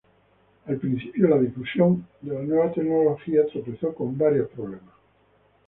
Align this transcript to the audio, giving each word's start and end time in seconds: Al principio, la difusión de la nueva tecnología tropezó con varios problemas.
Al 0.65 0.77
principio, 0.77 1.27
la 1.29 1.37
difusión 1.37 2.07
de 2.21 2.33
la 2.33 2.41
nueva 2.41 2.71
tecnología 2.73 3.45
tropezó 3.45 3.93
con 3.93 4.17
varios 4.17 4.49
problemas. 4.49 4.95